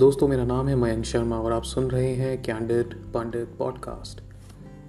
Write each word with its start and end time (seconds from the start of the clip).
दोस्तों, 0.00 0.28
मेरा 0.28 0.44
नाम 0.44 0.68
है 0.68 0.76
मयंक 0.76 1.04
शर्मा 1.04 1.38
और 1.38 1.52
आप 1.52 1.62
सुन 1.62 1.90
रहे 1.90 2.14
हैं 2.14 2.42
कैंडिड 2.42 2.94
पंडित 2.94 3.48
पॉडकास्ट 3.58 4.20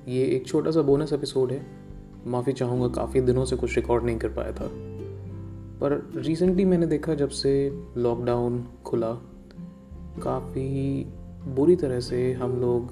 ये 0.08 0.24
एक 0.26 0.48
छोटा 0.48 0.72
सा 0.72 0.82
बोनस 0.82 1.14
एपिसोड 1.14 1.52
है। 1.52 1.66
माफ़ी 2.28 2.54
चाहूँगा, 2.54 2.88
काफ़ी 2.88 3.22
दिनों 3.22 3.46
से 3.46 3.56
कुछ 3.56 3.76
रिकॉर्ड 3.76 4.04
नहीं 4.04 4.18
कर 4.18 4.30
पाया 4.30 4.52
था। 4.52 4.70
पर 5.82 6.12
रिसेंटली 6.16 6.66
मैंने 6.66 6.86
देखा 6.86 7.14
जब 7.14 7.30
से 7.30 7.82
लॉकडाउन 7.98 8.68
खुला, 8.86 9.14
काफ़ी 10.24 11.04
बुरी 11.48 11.76
तरह 11.76 12.00
से 12.00 12.34
हम 12.34 12.62
लोग 12.62 12.90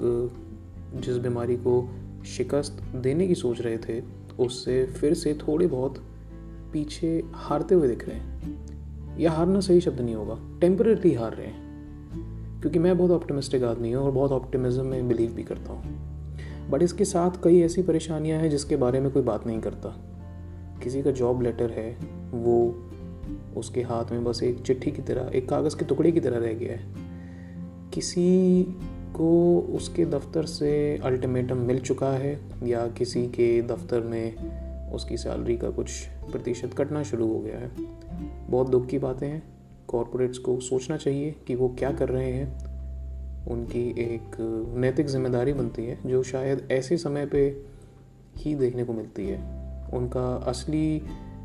जिस 1.01 1.17
बीमारी 1.17 1.55
को 1.55 1.89
शिकस्त 2.25 2.95
देने 2.95 3.27
की 3.27 3.35
सोच 3.35 3.61
रहे 3.61 3.77
थे, 3.77 4.03
उससे 4.39 4.85
फिर 4.85 5.13
से 5.13 5.33
थोड़े 5.33 5.67
बहुत 5.67 6.03
पीछे 6.73 7.23
हारते 7.33 7.75
हुए 7.75 7.87
दिख 7.87 8.09
रहे 8.09 8.17
हैं। 8.17 8.59
या 9.19 9.31
हारना 9.31 9.59
सही 9.59 9.81
शब्द 9.81 10.01
नहीं 10.01 10.15
होगा 10.15 10.59
टेम्पररी 10.61 11.13
हार 11.13 11.33
रहे 11.33 11.47
हैं। 11.47 11.68
क्योंकि 12.61 12.79
मैं 12.79 12.97
बहुत 12.97 13.11
ऑप्टिमिस्टिक 13.11 13.63
आदमी 13.63 13.91
हूँ 13.91 14.05
और 14.05 14.11
बहुत 14.11 14.31
ऑप्टिमिज्म 14.31 14.85
में 14.85 15.07
बिलीव 15.07 15.31
भी 15.31 15.43
करता 15.43 15.73
हूँ। 15.73 16.09
बट 16.69 16.83
इसके 16.83 17.05
साथ 17.05 17.31
कई 17.43 17.61
ऐसी 17.61 17.83
परेशानियाँ 17.83 18.39
हैं 18.39 18.49
जिसके 18.49 18.75
बारे 18.75 18.99
में 18.99 19.11
कोई 19.11 19.23
बात 19.23 19.47
नहीं 19.47 19.59
करता। 19.59 19.89
किसी 20.83 21.03
का 21.03 21.11
जॉब 21.11 21.41
लेटर 21.41 21.71
है, 21.71 21.97
वो 22.31 22.89
उसके 23.57 23.81
हाथ 23.81 24.05
में 24.11 24.23
बस 24.23 24.43
एक 24.43 24.59
चिट्ठी 24.59 24.91
की 24.91 25.01
तरह, 25.01 25.37
एक 25.37 25.49
कागज़ 25.49 25.77
के 25.77 25.85
टुकड़े 25.85 26.11
की 26.11 26.19
तरह 26.19 26.37
रह 26.37 26.53
गया 26.53 26.73
है। 26.73 26.93
किसी 27.93 28.63
को 29.15 29.59
उसके 29.59 30.05
दफ्तर 30.05 30.45
से 30.45 30.97
अल्टीमेटम 30.97 31.57
मिल 31.57 31.79
चुका 31.79 32.09
है 32.09 32.39
या 32.63 32.87
किसी 32.87 33.27
के 33.27 33.61
दफ्तर 33.61 34.01
में 34.01 34.35
उसकी 34.91 35.17
सैलरी 35.17 35.57
का 35.57 35.69
कुछ 35.69 36.07
प्रतिशत 36.31 36.73
कटना 36.73 37.03
शुरू 37.03 37.33
हो 37.33 37.39
गया 37.39 37.57
है। 37.57 37.71
बहुत 38.49 38.69
दुख 38.69 38.87
की 38.87 38.99
बातें 38.99 39.27
हैं। 39.27 39.58
कॉरपोरेट्स 39.89 40.37
को 40.37 40.59
सोचना 40.59 40.97
चाहिए 40.97 41.35
कि 41.47 41.55
वो 41.55 41.69
क्या 41.79 41.91
कर 41.91 42.09
रहे 42.09 42.31
हैं। 42.31 42.69
उनकी 43.47 43.89
एक 43.97 44.35
नैतिक 44.75 45.07
ज़िम्मेदारी 45.07 45.53
बनती 45.53 45.85
है, 45.85 45.99
जो 46.05 46.23
शायद 46.23 46.67
ऐसे 46.71 46.97
समय 46.97 47.25
पे 47.25 47.63
ही 48.37 48.55
देखने 48.55 48.83
को 48.83 48.93
मिलती 48.93 49.27
है। 49.27 49.37
उनका 49.93 50.35
असली 50.35 51.01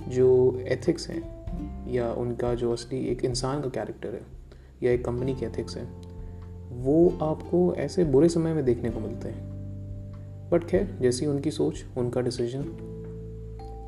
जो 0.09 0.59
एथिक्स 0.69 1.09
हैं, 1.09 1.22
या 1.92 2.12
उनका 2.12 2.55
जो 2.55 2.72
असली 2.72 3.00
एक 3.06 3.25
इंसान 3.25 3.62
का 3.62 3.69
कैरेक्टर 3.69 4.09
है, 4.09 4.22
या 4.83 4.92
एक 4.92 5.05
कंपनी 5.05 5.34
के 5.34 5.47
एथिक्स 5.47 5.77
हैं, 5.77 5.89
वो 6.83 7.19
आपको 7.22 7.75
ऐसे 7.75 8.05
बुरे 8.05 8.28
समय 8.28 8.55
में 8.55 8.65
देखने 8.65 8.91
को 8.91 9.00
मिलते 9.00 9.28
हैं। 9.28 9.53
बट 10.50 10.65
खैर, 10.65 10.98
जैसी 11.00 11.27
उनकी 11.27 11.50
सोच, 11.50 11.84
उनका 11.97 12.20
डिसीज़न 12.20 12.65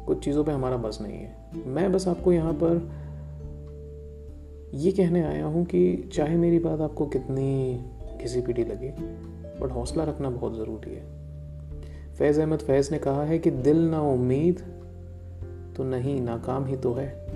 कुछ 0.06 0.24
चीज़ों 0.24 0.44
पे 0.44 0.52
हमारा 0.52 0.76
बस 0.76 0.98
नहीं 1.02 1.18
है। 1.18 1.36
मैं 1.66 1.92
बस 1.92 2.08
आपको 2.08 2.32
यहाँ 2.32 2.52
पर 2.52 3.05
ये 4.74 4.92
कहने 4.92 5.22
आया 5.22 5.44
हूँ 5.44 5.64
कि 5.64 6.10
चाहे 6.12 6.36
मेरी 6.36 6.58
बात 6.58 6.80
आपको 6.80 7.06
कितनी 7.06 7.84
घिसी 8.22 8.40
पीटी 8.40 8.64
लगे, 8.64 8.88
बट 9.60 9.72
हौसला 9.72 10.04
रखना 10.04 10.30
बहुत 10.30 10.56
ज़रूरी 10.56 10.94
है। 10.94 11.16
फैज़ 12.18 12.40
अहमद 12.40 12.58
फैज़ 12.58 12.92
ने 12.92 12.98
कहा 12.98 13.24
है 13.24 13.38
कि 13.38 13.50
दिल 13.50 13.78
ना 13.78 14.00
उम्मीद 14.00 14.60
तो 15.76 15.84
नहीं, 15.84 16.20
नाकाम 16.20 16.66
ही 16.66 16.76
तो 16.76 16.92
है। 16.92 17.26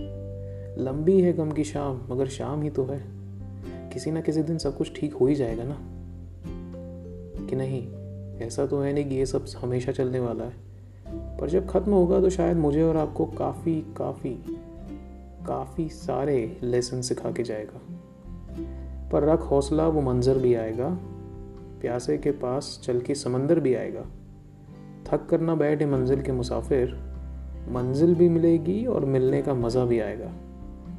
लंबी 0.78 1.20
है 1.20 1.32
गम 1.32 1.50
की 1.50 1.64
शाम, 1.64 2.00
मगर 2.10 2.26
शाम 2.26 2.62
ही 2.62 2.70
तो 2.70 2.84
है। 2.84 3.04
किसी 3.92 4.10
ना 4.10 4.20
किसी 4.20 4.42
दिन 4.42 4.58
सब 4.58 4.76
कुछ 4.76 5.00
ठीक 5.00 5.14
हो 5.14 5.26
ही 5.26 5.34
जाएगा 5.34 5.64
ना? 5.64 5.78
कि 7.46 7.56
नहीं, 7.56 7.92
ऐसा 8.38 8.66
तो 8.66 8.80
है 8.80 8.92
नहीं 8.92 9.04
कि 9.04 9.14
ये 9.14 9.26
सब 9.26 9.44
हमेशा 9.58 9.92
चलने 9.92 10.20
वाला 10.20 10.44
है। 10.44 10.70
पर 11.08 11.48
जब 11.48 11.68
ख़त्म 11.68 11.92
होगा 11.92 12.20
तो 12.20 12.30
शायद 12.30 12.56
मुझे 12.56 12.82
और 12.82 12.96
आपको 12.96 13.26
काफ़ी 13.26 13.94
काफ़ी 13.96 14.59
काफ़ी 15.46 15.88
सारे 15.88 16.60
लेसन 16.62 17.00
सिखा 17.00 17.30
के 17.30 17.42
जाएगा। 17.42 17.80
पर 19.12 19.22
रख 19.22 19.40
हौसला, 19.40 19.88
वो 19.88 20.00
मंज़र 20.00 20.38
भी 20.38 20.54
आएगा। 20.54 20.98
प्यासे 21.80 22.18
के 22.18 22.30
पास 22.30 22.80
चल 22.84 23.00
के 23.00 23.14
समंदर 23.14 23.60
भी 23.60 23.74
आएगा। 23.74 24.06
थक 25.06 25.26
कर 25.26 25.40
ना 25.40 25.54
बैठे 25.54 25.86
मंजिल 25.86 26.22
के 26.22 26.32
मुसाफिर, 26.32 26.94
मंजिल 27.68 28.14
भी 28.14 28.28
मिलेगी 28.28 28.86
और 28.86 29.04
मिलने 29.04 29.42
का 29.42 29.54
मज़ा 29.54 29.84
भी 29.84 30.00
आएगा। 30.00 30.32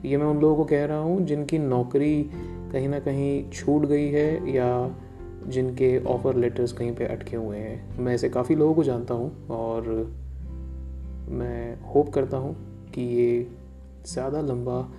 ये 0.05 0.17
मैं 0.17 0.25
उन 0.25 0.39
लोगों 0.39 0.55
को 0.55 0.65
कह 0.65 0.85
रहा 0.85 0.97
हूँ, 0.97 1.25
जिनकी 1.25 1.57
नौकरी 1.59 2.29
कहीं 2.71 2.87
ना 2.87 2.99
कहीं 2.99 3.49
छूट 3.49 3.85
गई 3.85 4.07
है 4.07 4.51
या 4.51 4.95
जिनके 5.47 6.03
ऑफ़र 6.03 6.35
लेटर्स 6.35 6.73
कहीं 6.73 6.95
पे 6.95 7.05
अटके 7.05 7.37
हुए 7.37 7.57
हैं। 7.57 7.97
मैं 7.97 8.13
ऐसे 8.13 8.29
काफ़ी 8.29 8.55
लोगों 8.55 8.73
को 8.73 8.83
जानता 8.83 9.13
हूँ 9.13 9.47
और 9.47 9.81
मैं 11.29 11.79
होप 11.81 12.09
करता 12.09 12.37
हूँ 12.37 12.55
कि 12.91 13.01
ये 13.01 13.47
ज़्यादा 14.05 14.41
लंबा 14.41 14.91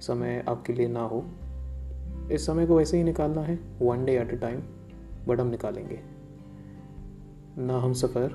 समय 0.00 0.44
आपके 0.48 0.72
लिए 0.72 0.88
ना 0.88 1.02
हो। 1.02 1.24
इस 2.32 2.46
समय 2.46 2.66
को 2.66 2.76
वैसे 2.76 2.96
ही 2.96 3.04
निकालना 3.04 3.40
है 3.40 3.58
one 3.82 4.04
day 4.04 4.18
at 4.18 4.32
a 4.32 4.36
time 4.36 4.60
but 5.28 5.40
हम 5.40 5.46
निकालेंगे। 5.46 6.00
ना 7.58 7.78
हम 7.78 7.92
सफ़र, 7.92 8.34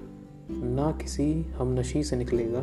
ना 0.51 0.91
किसी 0.91 1.44
हम 1.44 1.73
नशी 1.79 2.03
से 2.03 2.16
निकलेगा। 2.16 2.59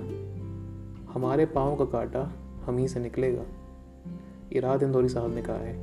हमारे 1.12 1.46
पाँव 1.46 1.76
का 1.76 1.84
काटा 1.84 2.32
हम 2.66 2.78
ही 2.78 2.88
से 2.88 3.00
निकलेगा। 3.00 3.44
रात 4.60 4.82
इंदौरी 4.82 5.08
साहब 5.08 5.34
ने 5.34 5.42
कहा 5.42 5.56
है। 5.56 5.74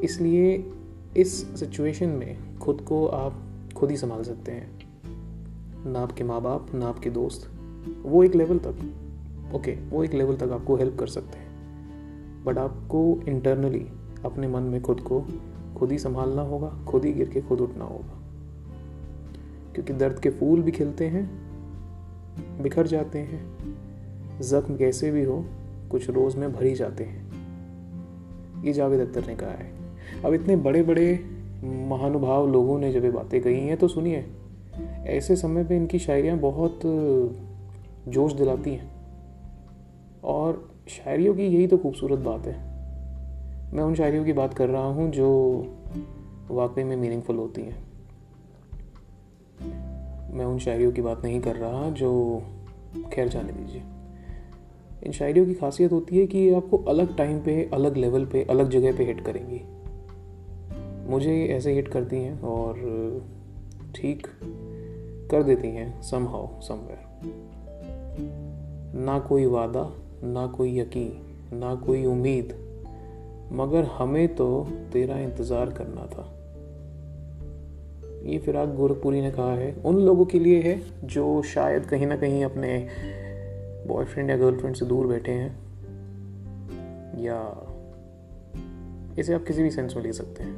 इसलिए 0.00 0.72
इस 1.16 1.60
सिचुएशन 1.60 2.08
में 2.08 2.58
खुद 2.58 2.80
को 2.80 3.06
आप 3.06 3.42
खुद 3.76 3.90
ही 3.90 3.96
संभाल 3.96 4.22
सकते 4.22 4.52
हैं। 4.52 4.80
ना 5.86 6.00
आपके 6.00 6.24
माँ 6.24 6.40
बाप 6.42 6.74
ना 6.74 6.88
आपके 6.88 7.10
दोस्त, 7.10 7.50
वो 8.02 8.24
एक 8.24 8.34
लेवल 8.34 8.58
तक। 8.58 8.99
ओके 9.54 9.72
वो 9.72 10.04
एक 10.04 10.14
लेवल 10.14 10.36
तक 10.36 10.50
आपको 10.52 10.76
हेल्प 10.76 10.96
कर 10.98 11.06
सकते 11.06 11.38
हैं। 11.38 11.50
बट 12.44 12.58
आपको 12.58 13.20
इंटरनली 13.28 13.86
अपने 14.24 14.48
मन 14.48 14.62
में 14.62 14.82
खुद 14.82 15.00
को, 15.00 15.26
खुद 15.76 15.92
ही 15.92 15.98
संभालना 15.98 16.42
होगा, 16.42 16.68
खुद 16.68 17.04
ही 17.04 17.12
गिर 17.12 17.28
के 17.28 17.40
खुद 17.40 17.60
उठना 17.60 17.84
होगा। 17.84 18.20
क्योंकि 19.74 19.92
दर्द 19.92 20.18
के 20.18 20.30
फूल 20.30 20.62
भी 20.62 20.70
खिलते 20.70 21.06
हैं, 21.06 21.30
बिखर 22.62 22.86
जाते 22.86 23.18
हैं, 23.18 23.56
जख्म 24.40 24.76
कैसे 24.76 25.10
भी 25.10 25.24
हो, 25.24 25.44
कुछ 25.90 26.10
रोज़ 26.10 26.36
में 26.36 26.52
भरी 26.52 26.74
जाते 26.74 27.04
हैं। 27.04 27.30
ये 28.64 28.72
जावेद 28.72 29.00
अख्तर 29.00 29.26
ने 29.26 29.36
कहा 29.36 29.50
है। 29.50 29.72
अब 30.24 30.34
इतने 30.34 30.56
बड़े 30.56 30.82
बड़े 30.82 31.24
महानुभाव 31.64 32.52
लोगों 32.52 32.78
ने 32.78 32.92
जब 32.92 33.04
ये 33.04 33.10
बातें 33.10 33.42
कही 33.42 33.60
हैं 33.60 33.76
तो 33.76 33.88
सुनिए, 33.88 34.26
ऐसे 35.06 35.36
समय 35.36 35.64
पे 35.64 35.76
इनकी 35.76 35.98
शायरियाँ 35.98 36.38
बहुत 36.38 36.80
जोश 38.08 38.32
दिलाती 38.32 38.74
हैं। 38.74 38.99
और 40.24 40.70
शायरियों 40.88 41.34
की 41.34 41.42
यही 41.42 41.66
तो 41.66 41.78
खूबसूरत 41.78 42.18
बात 42.18 42.46
है। 42.46 42.70
मैं 43.72 43.82
उन 43.82 43.94
शायरियों 43.94 44.24
की 44.24 44.32
बात 44.32 44.54
कर 44.54 44.68
रहा 44.68 44.84
हूँ 44.84 45.10
जो 45.10 45.28
वाकई 46.50 46.84
में 46.84 46.96
मीनिंगफुल 46.96 47.36
होती 47.36 47.62
हैं। 47.62 47.90
मैं 50.32 50.44
उन 50.44 50.58
शायरियों 50.58 50.92
की 50.92 51.02
बात 51.02 51.24
नहीं 51.24 51.40
कर 51.40 51.56
रहा 51.56 51.90
जो 51.90 52.42
खैर 53.12 53.28
जाने 53.28 53.52
दीजिए। 53.52 53.82
इन 55.06 55.12
शायरियों 55.12 55.46
की 55.46 55.54
खासियत 55.54 55.92
होती 55.92 56.18
है 56.18 56.26
कि 56.26 56.38
ये 56.38 56.54
आपको 56.54 56.76
अलग 56.76 57.16
टाइम 57.16 57.40
पे, 57.40 57.70
अलग 57.74 57.96
लेवल 57.96 58.26
पे, 58.26 58.44
अलग 58.44 58.70
जगह 58.70 58.96
पे 58.96 59.04
हिट 59.04 59.20
करेंगी। 59.20 59.60
मुझे 61.10 61.46
ऐसे 61.46 61.72
हिट 61.72 61.88
करती 61.88 62.16
हैं 62.16 62.40
और 62.40 62.74
ठीक 63.94 64.26
कर 65.30 65.42
देती 65.42 65.68
हैं 65.68 66.02
सम 66.02 66.26
हाउ 66.26 66.60
समवेयर 66.60 66.98
ना 68.94 69.18
कोई 69.18 69.46
वादा 69.46 69.94
ना 70.24 70.46
कोई 70.46 70.80
यकीन, 70.80 71.58
ना 71.58 71.74
कोई 71.74 72.04
उम्मीद। 72.04 72.54
मगर 73.52 73.84
हमें 73.84 74.34
तो 74.34 74.68
तेरा 74.92 75.18
इंतज़ार 75.18 75.70
करना 75.70 76.06
था। 76.06 76.36
ये 78.24 78.38
फिराक 78.38 78.68
गोरखपुरी 78.68 79.20
ने 79.20 79.30
कहा 79.30 79.52
है। 79.52 79.74
उन 79.86 79.96
लोगों 79.96 80.24
के 80.24 80.38
लिए 80.38 80.62
है 80.62 80.82
जो 81.04 81.42
शायद 81.42 81.86
कहीं 81.86 82.06
ना 82.06 82.16
कहीं 82.16 82.44
अपने 82.44 82.88
बॉयफ्रेंड 83.86 84.30
या 84.30 84.36
गर्लफ्रेंड 84.36 84.76
से 84.76 84.86
दूर 84.86 85.06
बैठे 85.06 85.32
हैं। 85.32 85.50
या 87.18 87.66
इसे 89.18 89.34
आप 89.34 89.44
किसी 89.44 89.62
भी 89.62 89.70
सेंस 89.70 89.96
में 89.96 90.02
ले 90.02 90.12
सकते 90.12 90.42
हैं। 90.42 90.54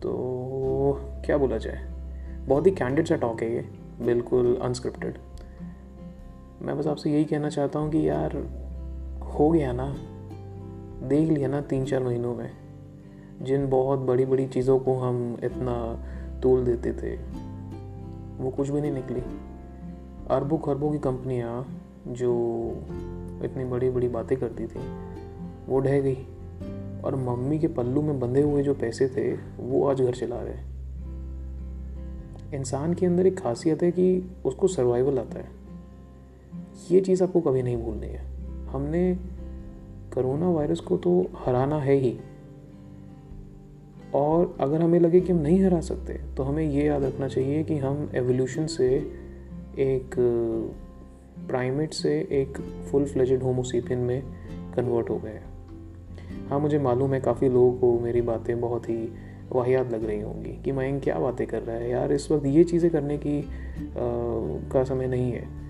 तो 0.00 0.12
क्या 1.26 1.36
बोला 1.36 1.58
जाए? 1.58 1.84
बहुत 2.46 2.66
ही 2.66 2.70
कैंडिड 2.70 3.06
सा 3.06 3.16
टॉक 3.16 3.42
है 3.42 3.54
ये। 3.54 3.64
बिल्कुल 4.02 4.56
अनस्क्रिप्टेड 4.56 5.18
मैं 6.62 6.78
बस 6.78 6.86
आपसे 6.86 7.10
यही 7.10 7.24
कहना 7.24 7.48
चाहता 7.48 7.78
हूँ 7.78 7.90
कि 7.90 8.08
यार, 8.08 8.36
हो 9.34 9.50
गया 9.50 9.72
ना। 9.72 9.96
देख 11.08 11.30
लिया 11.30 11.48
ना 11.48 11.60
तीन 11.60 11.84
चार 11.84 12.02
महीनों 12.02 12.34
में, 12.34 12.50
जिन 13.42 13.68
बहुत 13.70 13.98
बड़ी 13.98 14.24
बड़ी 14.24 14.46
चीज़ों 14.46 14.78
को 14.78 14.94
हम 14.94 15.38
इतना 15.44 16.04
तोल 16.42 16.64
देते 16.64 16.92
थे, 16.92 17.16
वो 18.44 18.50
कुछ 18.50 18.68
भी 18.68 18.80
नहीं 18.80 18.92
निकली। 18.92 19.20
अरबों 20.30 20.58
खरबों 20.58 20.92
की 20.92 20.98
कंपनियाँ 20.98 21.82
जो 22.08 22.32
इतनी 23.44 23.64
बड़ी 23.64 23.90
बड़ी 23.90 24.08
बातें 24.08 24.38
करती 24.38 24.66
थी, 24.66 24.80
वो 25.68 25.80
ढह 25.80 26.00
गई। 26.00 26.26
और 27.04 27.16
मम्मी 27.16 27.58
के 27.58 27.68
पल्लू 27.68 28.02
में 28.02 28.20
बंधे 28.20 28.42
हुए 28.42 28.62
जो 28.62 28.74
पैसे 28.74 29.08
थे, 29.08 29.32
वो 29.58 29.86
आज 29.88 30.02
घर 30.02 30.14
चला 30.14 30.42
रहे 30.42 30.54
इंसान 32.56 32.94
के 32.94 33.06
अंदर 33.06 33.26
एक 33.26 33.40
खासियत 33.40 33.82
है 33.82 33.90
कि 33.90 34.36
उसको 34.44 34.68
सर्वाइवल 34.68 35.18
आता 35.18 35.38
है। 35.38 35.61
ये 36.90 37.00
चीज़ 37.00 37.22
आपको 37.22 37.40
कभी 37.40 37.62
नहीं 37.62 37.76
भूलनी 37.76 38.06
है। 38.06 38.24
हमने 38.68 39.14
कोरोना 40.14 40.48
वायरस 40.50 40.80
को 40.80 40.96
तो 40.96 41.26
हराना 41.34 41.78
है 41.78 41.94
ही। 41.94 42.18
और 44.14 44.56
अगर 44.60 44.82
हमें 44.82 45.00
लगे 45.00 45.20
कि 45.20 45.32
हम 45.32 45.38
नहीं 45.38 45.64
हरा 45.64 45.80
सकते 45.80 46.20
तो 46.36 46.42
हमें 46.42 46.64
ये 46.64 46.84
याद 46.84 47.04
रखना 47.04 47.28
चाहिए 47.28 47.62
कि 47.62 47.76
हम 47.76 48.10
एवोल्यूशन 48.14 48.66
से 48.66 48.88
एक 49.78 50.14
प्राइमेट 51.48 51.94
से 51.94 52.12
एक 52.18 52.60
फुल 52.60 53.04
फ्लेजेड 53.04 53.42
होमोसीपियन 53.42 53.98
में 53.98 54.22
कन्वर्ट 54.76 55.10
हो 55.10 55.16
गए 55.16 55.40
हाँ। 56.50 56.60
मुझे 56.60 56.78
मालूम 56.78 57.14
है 57.14 57.20
काफ़ी 57.20 57.48
लोगों 57.48 57.72
को 57.78 57.98
मेरी 58.00 58.20
बातें 58.20 58.60
बहुत 58.60 58.88
ही 58.88 59.12
वाहियात 59.52 59.92
लग 59.92 60.04
रही 60.04 60.20
होंगी 60.20 60.62
कि 60.64 60.72
मयंक 60.72 61.02
क्या 61.02 61.18
बातें 61.18 61.46
कर 61.46 61.62
रहा 61.62 61.76
है 61.76 61.90
यार 61.90 62.12
इस 62.12 62.30
वक्त 62.30 62.46
ये 62.46 62.64
चीज़ें 62.64 62.90
करने 62.90 63.18
की 63.18 63.40
आ, 63.40 63.44
का 64.72 64.84
समय 64.84 65.06
नहीं 65.06 65.32
है। 65.32 65.61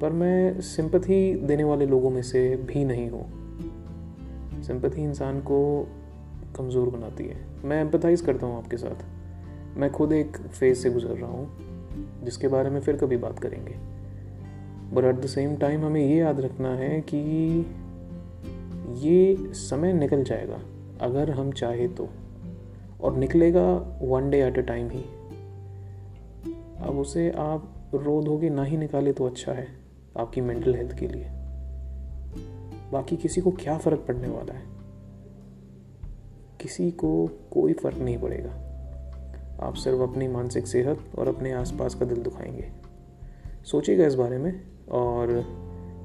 पर 0.00 0.12
मैं 0.12 0.60
सिंपथी 0.60 1.34
देने 1.34 1.64
वाले 1.64 1.86
लोगों 1.86 2.10
में 2.10 2.22
से 2.22 2.56
भी 2.56 2.84
नहीं 2.84 3.10
हूँ। 3.10 3.46
सिंपथी 4.62 5.02
इंसान 5.02 5.40
को 5.40 5.88
कमज़ोर 6.56 6.88
बनाती 6.88 7.24
है। 7.24 7.36
मैं 7.64 7.80
एम्पथाइज़ 7.80 8.24
करता 8.24 8.46
हूँ 8.46 8.58
आपके 8.58 8.76
साथ। 8.76 9.04
मैं 9.76 9.90
खुद 9.90 10.12
एक 10.12 10.36
फ़ेज़ 10.36 10.78
से 10.78 10.90
गुजर 10.90 11.08
रहा 11.08 11.30
हूँ, 11.30 11.56
जिसके 12.24 12.48
बारे 12.48 12.70
में 12.70 12.80
फिर 12.80 12.96
कभी 12.96 13.16
बात 13.16 13.38
करेंगे। 13.38 13.74
But 14.94 15.04
at 15.04 15.14
the 15.14 15.26
same 15.26 15.56
time 15.56 15.84
हमें 15.84 16.08
ये 16.08 16.16
याद 16.16 16.40
रखना 16.40 16.68
है 16.68 17.00
कि 17.00 17.58
ये 19.06 19.36
समय 19.52 19.92
निकल 19.92 20.24
जाएगा, 20.24 20.60
अगर 21.00 21.30
हम 21.30 21.52
चाहे 21.52 21.88
तो। 21.88 22.08
और 23.00 23.16
निकलेगा 23.16 23.98
one 24.02 24.30
day 24.30 24.42
at 24.42 24.58
a 24.58 24.60
time 24.60 24.90
ही। 24.90 25.04
अब 26.80 26.98
उसे 26.98 27.30
आप 27.30 27.90
रो 27.94 28.22
धोगे 28.22 28.50
ना 28.50 28.64
ही 28.64 28.76
निकाले 28.76 29.12
तो 29.12 29.26
अच्छा 29.26 29.52
है। 29.52 29.85
आपकी 30.16 30.40
मेंटल 30.40 30.74
हेल्थ 30.74 30.98
के 30.98 31.08
लिए। 31.08 31.26
बाकी 32.92 33.16
किसी 33.16 33.40
को 33.40 33.50
क्या 33.50 33.78
फ़र्क 33.78 33.98
पड़ने 33.98 34.28
वाला 34.28 34.54
है? 34.54 34.62
किसी 36.60 36.90
को 36.90 37.28
कोई 37.50 37.72
फ़र्क 37.72 37.98
नहीं 37.98 38.18
पड़ेगा। 38.18 38.50
आप 39.62 39.74
सिर्फ़ 39.74 40.00
अपनी 40.00 40.28
मानसिक 40.28 40.66
सेहत 40.66 40.98
और 41.18 41.28
अपने 41.28 41.52
आसपास 41.52 41.94
का 41.94 42.06
दिल 42.06 42.18
दुखाएँगे। 42.18 42.68
सोचिएगा 43.64 44.06
इस 44.06 44.14
बारे 44.14 44.38
में 44.38 44.60
और 44.90 45.44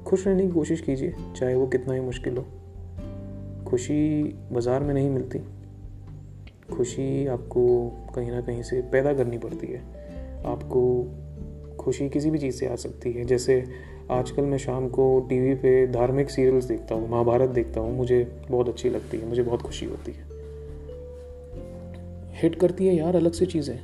खुश 0.06 0.26
रहने 0.26 0.42
की 0.42 0.52
कोशिश 0.52 0.80
कीजिए, 0.80 1.14
चाहे 1.36 1.54
वो 1.54 1.66
कितना 1.66 1.94
ही 1.94 2.00
मुश्किल 2.00 2.36
हो। 2.36 2.46
खुशी 3.64 4.22
बाज़ार 4.22 4.82
में 4.82 4.94
नहीं 4.94 5.10
मिलती। 5.10 5.38
खुशी 6.76 7.26
आपको 7.26 7.90
कहीं 8.14 8.30
ना 8.30 8.40
कहीं 8.40 8.62
से 8.62 8.82
पैदा 8.82 9.14
करनी 9.14 9.38
पड़ती 9.38 9.66
है। 9.66 9.80
आपको 10.44 11.04
खुशी 11.76 12.08
किसी 12.08 12.30
भी 12.30 12.38
चीज़ 12.38 12.56
से 12.56 12.66
आ 12.66 12.76
सकती 12.76 13.12
है, 13.12 13.24
जैसे 13.24 13.64
आजकल 14.10 14.42
मैं 14.42 14.58
शाम 14.58 14.88
को 14.88 15.04
टीवी 15.20 15.54
पे 15.54 15.86
धार्मिक 15.86 16.30
सीरियल्स 16.30 16.64
देखता 16.64 16.94
हूँ, 16.94 17.08
महाभारत 17.10 17.50
देखता 17.50 17.80
हूँ, 17.80 17.96
मुझे 17.96 18.40
बहुत 18.50 18.68
अच्छी 18.68 18.90
लगती 18.90 19.18
है, 19.18 19.28
मुझे 19.28 19.42
बहुत 19.42 19.62
खुशी 19.62 19.86
होती 19.86 20.12
है। 20.12 20.30
हिट 22.32 22.54
करती 22.54 22.86
है 22.86 22.94
यार 22.94 23.16
अलग 23.16 23.32
से 23.32 23.46
चीज़ें। 23.46 23.78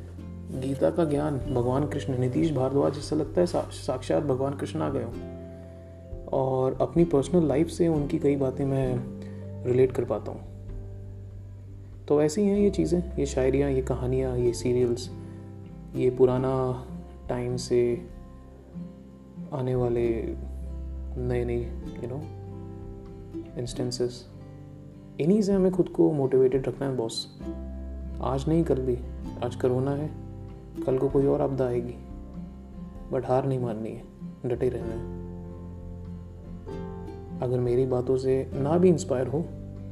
गीता 0.60 0.90
का 0.90 1.04
ज्ञान 1.04 1.38
भगवान 1.38 1.86
कृष्ण, 1.86 2.18
नीतीश 2.18 2.52
भारद्वाज 2.52 2.98
ऐसा 2.98 3.16
लगता 3.16 3.40
है 3.40 3.46
साक्षात 3.46 4.22
भगवान 4.22 4.54
कृष्ण 4.54 4.80
आ 4.80 4.88
गए 4.90 5.02
हूँ। 5.02 6.26
और 6.32 6.78
अपनी 6.80 7.04
पर्सनल 7.04 7.46
लाइफ 7.48 7.68
से 7.68 7.88
उनकी 7.88 8.18
कई 8.18 8.36
बातें 8.36 8.64
मैं 8.64 9.64
रिलेट 9.64 9.92
कर 9.92 10.04
पाता 10.04 10.32
हूँ। 10.32 10.40
तो 12.08 12.22
ऐसी 12.22 12.42
हैं 12.42 12.58
ये 12.58 12.70
चीज़ें, 12.70 13.02
ये 13.18 13.26
शायरियाँ, 13.26 13.70
ये 13.70 13.82
कहानियाँ, 13.82 14.36
ये 14.38 14.52
सीरियल्स 14.52 15.10
ये 15.96 16.10
पुराना 16.10 16.86
टाइम 17.28 17.56
से 17.56 17.80
आने 19.52 19.74
वाले 19.74 20.36
नए 21.16 21.44
नए 21.44 21.62
यू 22.04 22.08
नो 22.08 22.22
इंस्टेंसेस 23.60 24.28
इन्हीं 25.20 25.42
से 25.42 25.52
हमें 25.52 25.72
खुद 25.72 25.88
को 25.88 26.12
मोटिवेटेड 26.12 26.68
रखना 26.68 26.86
है 26.86 26.96
बॉस 26.96 27.38
आज 28.20 28.48
नहीं, 28.48 28.64
कल 28.64 28.80
भी। 28.80 28.98
आज 29.44 29.56
करोना 29.56 29.90
है। 29.90 30.10
कल 30.86 30.98
को 30.98 31.08
कोई 31.08 31.26
और 31.26 31.40
आपदा 31.40 31.66
आएगी। 31.66 31.94
बट 33.12 33.26
हार 33.26 33.46
नहीं 33.46 33.58
माननी 33.58 33.90
है। 33.90 34.02
डटे 34.46 34.68
रहना 34.68 34.94
है। 34.94 35.18
अगर 37.40 37.58
मेरी 37.58 37.86
बातों 37.86 38.16
से 38.16 38.50
ना 38.54 38.78
भी 38.78 38.88
इंस्पायर 38.88 39.26
हो 39.26 39.40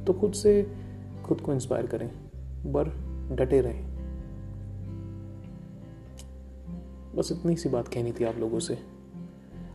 तो 0.05 0.13
खुद 0.13 0.33
से, 0.33 0.71
खुद 1.25 1.41
को 1.41 1.53
इंस्पायर 1.53 1.87
करें। 1.87 2.11
बर 2.71 2.89
डटे 3.35 3.61
रहें। 3.61 3.97
बस 7.15 7.29
इतनी 7.31 7.55
सी 7.55 7.69
बात 7.69 7.87
कहनी 7.87 8.11
थी 8.11 8.23
आप 8.23 8.35
लोगों 8.37 8.59
से। 8.59 8.96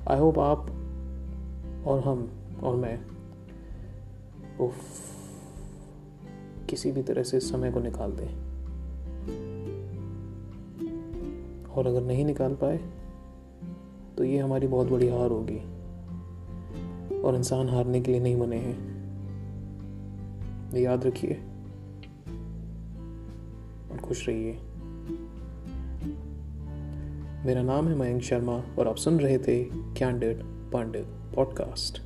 आई 0.09 0.19
होप 0.19 0.39
आप 0.39 0.59
और 1.87 2.01
हम 2.05 2.31
और 2.63 2.77
मैं 2.77 3.05
उफ, 4.61 4.75
किसी 6.71 6.93
भी 6.93 7.03
तरह 7.03 7.23
से 7.23 7.41
समय 7.41 7.73
को 7.73 7.81
निकाल 7.81 8.13
दें। 8.13 8.53
और 11.67 11.87
अगर 11.87 12.03
नहीं 12.03 12.25
निकाल 12.25 12.55
पाए 12.55 12.81
तो 14.19 14.25
ये 14.25 14.39
हमारी 14.39 14.67
बहुत 14.67 14.89
बड़ी 14.89 15.09
हार 15.09 15.31
होगी। 15.31 15.59
और 17.21 17.35
इंसान 17.37 17.69
हारने 17.69 18.01
के 18.01 18.13
लिए 18.13 18.21
नहीं 18.21 18.37
बने 18.37 18.57
हैं। 18.57 18.93
याद 20.77 21.07
रखिए, 21.07 21.35
और 23.93 23.99
खुश 23.99 24.29
रहिए। 24.29 24.53
मेरा 27.47 27.63
नाम 27.63 27.89
है 27.89 27.95
मयंक 27.95 28.23
शर्मा 28.23 28.53
और 28.79 28.89
आप 28.89 28.97
सुन 28.97 29.21
रहे 29.21 29.39
थे 29.39 29.65
कैंडिड 29.73 30.43
पांडे 30.73 31.05
पॉडकास्ट 31.35 31.99